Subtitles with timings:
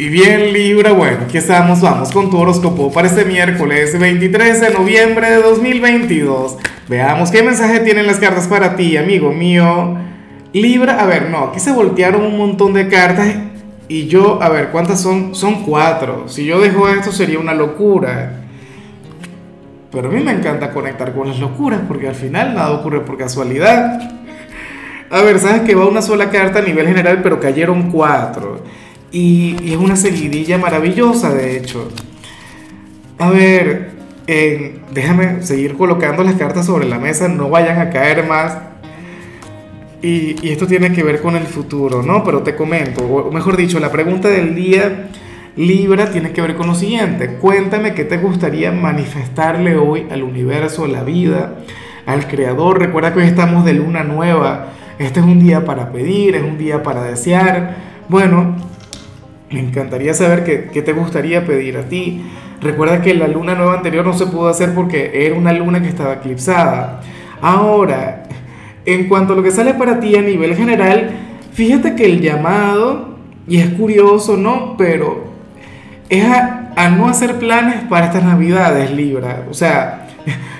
[0.00, 4.70] Y bien Libra, bueno, aquí estamos, vamos con tu horóscopo para este miércoles 23 de
[4.70, 6.56] noviembre de 2022.
[6.88, 9.96] Veamos qué mensaje tienen las cartas para ti, amigo mío.
[10.52, 13.34] Libra, a ver, no, aquí se voltearon un montón de cartas
[13.88, 15.34] y yo, a ver, ¿cuántas son?
[15.34, 16.28] Son cuatro.
[16.28, 18.34] Si yo dejo esto sería una locura.
[19.90, 23.18] Pero a mí me encanta conectar con las locuras porque al final nada ocurre por
[23.18, 23.98] casualidad.
[25.10, 28.62] A ver, sabes que va una sola carta a nivel general, pero cayeron cuatro.
[29.10, 31.88] Y, es una seguidilla maravillosa, de hecho.
[33.18, 33.90] A ver,
[34.92, 38.58] déjame seguir colocando las cartas sobre la mesa, no vayan a caer más.
[40.02, 42.22] Y, y, esto tiene que ver con el futuro, ¿no?
[42.24, 45.08] Pero te comento, o mejor dicho, la pregunta del día
[45.58, 47.34] Libra tiene que ver con lo siguiente.
[47.40, 51.56] Cuéntame qué te gustaría manifestarle hoy al universo, a la vida,
[52.06, 52.78] al creador.
[52.78, 54.68] Recuerda que hoy estamos de luna nueva.
[55.00, 57.74] Este es un día para pedir, es un día para desear.
[58.08, 58.54] Bueno,
[59.50, 62.22] me encantaría saber qué, te gustaría pedir a ti.
[62.60, 65.88] Recuerda que la luna nueva anterior no se pudo hacer porque era una luna que
[65.88, 67.00] estaba eclipsada.
[67.40, 68.24] Ahora,
[68.84, 71.10] en cuanto a lo que sale para ti a nivel general,
[71.52, 74.76] fíjate que el llamado, y es curioso, ¿no?
[74.76, 75.24] Pero
[76.08, 79.44] es a, a no hacer planes para estas navidades, Libra.
[79.50, 80.08] O sea,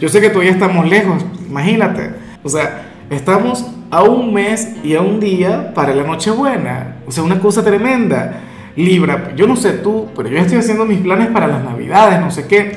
[0.00, 2.10] yo sé que todavía estamos lejos, imagínate.
[2.42, 6.96] O sea, estamos a un mes y a un día para la Nochebuena.
[7.06, 8.40] O sea, una cosa tremenda.
[8.76, 12.30] Libra, yo no sé tú, pero yo estoy haciendo mis planes para las navidades, no
[12.30, 12.76] sé qué.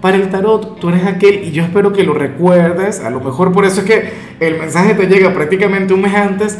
[0.00, 3.00] Para el tarot, tú eres aquel y yo espero que lo recuerdes.
[3.00, 6.58] A lo mejor por eso es que el mensaje te llega prácticamente un mes antes.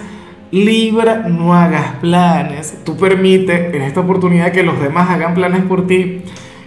[0.52, 2.78] Libra, no hagas planes.
[2.84, 6.22] Tú permite en esta oportunidad que los demás hagan planes por ti.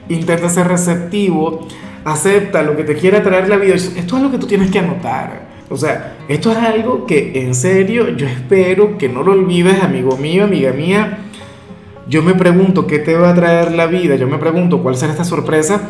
[0.09, 1.67] Intenta ser receptivo.
[2.03, 3.75] Acepta lo que te quiera traer la vida.
[3.75, 5.45] Esto es lo que tú tienes que anotar.
[5.69, 10.17] O sea, esto es algo que en serio yo espero que no lo olvides, amigo
[10.17, 11.24] mío, amiga mía
[12.07, 15.11] yo me pregunto qué te va a traer la vida, yo me pregunto cuál será
[15.11, 15.81] esta sorpresa,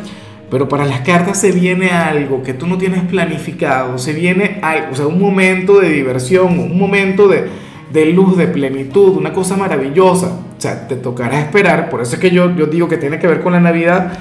[0.49, 4.87] pero para las cartas se viene algo que tú no tienes planificado, se viene algo,
[4.91, 7.49] o sea, un momento de diversión, un momento de,
[7.91, 10.39] de luz, de plenitud, una cosa maravillosa.
[10.57, 13.27] O sea, te tocará esperar, por eso es que yo, yo digo que tiene que
[13.27, 14.13] ver con la Navidad,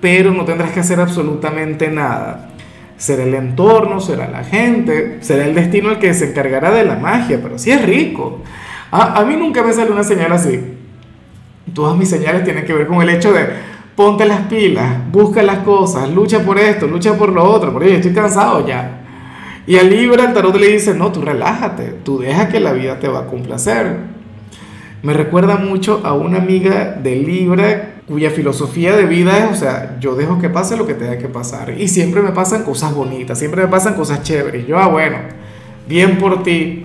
[0.00, 2.50] pero no tendrás que hacer absolutamente nada.
[2.96, 6.96] Será el entorno, será la gente, será el destino el que se encargará de la
[6.96, 8.40] magia, pero sí es rico.
[8.90, 10.60] A, a mí nunca me sale una señal así.
[11.74, 13.46] Todas mis señales tienen que ver con el hecho de
[13.94, 18.12] ponte las pilas, busca las cosas, lucha por esto, lucha por lo otro, porque estoy
[18.12, 19.00] cansado ya.
[19.66, 22.98] Y al Libra el tarot le dice, no, tú relájate, tú deja que la vida
[22.98, 23.96] te va a complacer.
[25.02, 29.96] Me recuerda mucho a una amiga de Libra cuya filosofía de vida es, o sea,
[30.00, 31.74] yo dejo que pase lo que tenga que pasar.
[31.78, 34.66] Y siempre me pasan cosas bonitas, siempre me pasan cosas chéveres.
[34.66, 35.18] Yo, ah, bueno,
[35.88, 36.84] bien por ti.